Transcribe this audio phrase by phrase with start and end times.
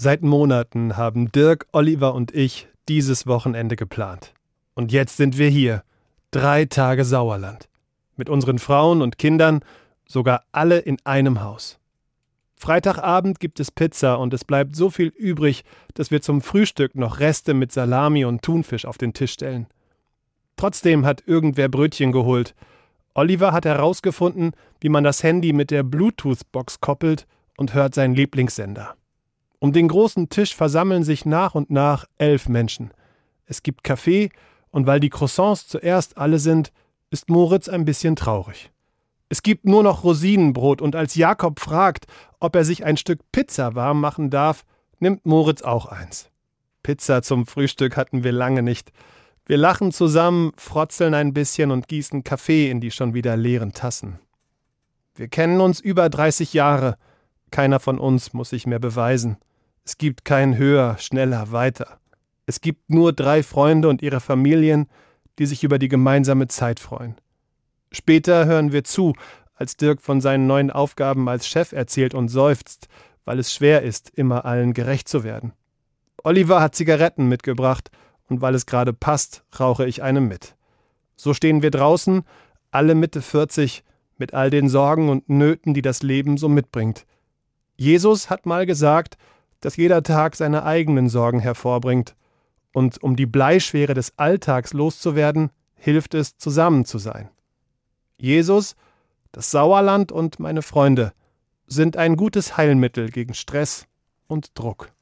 [0.00, 4.32] Seit Monaten haben Dirk, Oliver und ich dieses Wochenende geplant.
[4.74, 5.82] Und jetzt sind wir hier.
[6.30, 7.68] Drei Tage Sauerland.
[8.14, 9.58] Mit unseren Frauen und Kindern,
[10.06, 11.80] sogar alle in einem Haus.
[12.54, 15.64] Freitagabend gibt es Pizza und es bleibt so viel übrig,
[15.94, 19.66] dass wir zum Frühstück noch Reste mit Salami und Thunfisch auf den Tisch stellen.
[20.54, 22.54] Trotzdem hat irgendwer Brötchen geholt.
[23.14, 27.26] Oliver hat herausgefunden, wie man das Handy mit der Bluetooth-Box koppelt
[27.56, 28.94] und hört seinen Lieblingssender.
[29.60, 32.92] Um den großen Tisch versammeln sich nach und nach elf Menschen.
[33.46, 34.30] Es gibt Kaffee,
[34.70, 36.72] und weil die Croissants zuerst alle sind,
[37.10, 38.70] ist Moritz ein bisschen traurig.
[39.30, 42.06] Es gibt nur noch Rosinenbrot, und als Jakob fragt,
[42.38, 44.64] ob er sich ein Stück Pizza warm machen darf,
[45.00, 46.30] nimmt Moritz auch eins.
[46.82, 48.92] Pizza zum Frühstück hatten wir lange nicht.
[49.46, 54.18] Wir lachen zusammen, frotzeln ein bisschen und gießen Kaffee in die schon wieder leeren Tassen.
[55.14, 56.96] Wir kennen uns über 30 Jahre.
[57.50, 59.38] Keiner von uns muss sich mehr beweisen.
[59.88, 61.98] Es gibt kein höher, schneller, weiter.
[62.44, 64.86] Es gibt nur drei Freunde und ihre Familien,
[65.38, 67.14] die sich über die gemeinsame Zeit freuen.
[67.90, 69.14] Später hören wir zu,
[69.54, 72.88] als Dirk von seinen neuen Aufgaben als Chef erzählt und seufzt,
[73.24, 75.54] weil es schwer ist, immer allen gerecht zu werden.
[76.22, 77.90] Oliver hat Zigaretten mitgebracht,
[78.28, 80.54] und weil es gerade passt, rauche ich eine mit.
[81.16, 82.24] So stehen wir draußen,
[82.70, 83.84] alle Mitte 40,
[84.18, 87.06] mit all den Sorgen und Nöten, die das Leben so mitbringt.
[87.78, 89.16] Jesus hat mal gesagt,
[89.60, 92.14] dass jeder Tag seine eigenen Sorgen hervorbringt.
[92.72, 97.28] Und um die Bleischwere des Alltags loszuwerden, hilft es, zusammen zu sein.
[98.18, 98.76] Jesus,
[99.32, 101.12] das Sauerland und meine Freunde
[101.66, 103.86] sind ein gutes Heilmittel gegen Stress
[104.26, 104.92] und Druck.